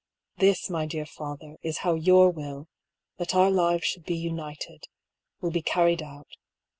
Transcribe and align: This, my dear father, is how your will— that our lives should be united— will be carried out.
This, 0.37 0.67
my 0.67 0.87
dear 0.87 1.05
father, 1.05 1.57
is 1.61 1.77
how 1.85 1.93
your 1.93 2.31
will— 2.31 2.67
that 3.19 3.35
our 3.35 3.51
lives 3.51 3.85
should 3.85 4.03
be 4.03 4.17
united— 4.17 4.85
will 5.41 5.51
be 5.51 5.61
carried 5.61 6.01
out. 6.01 6.37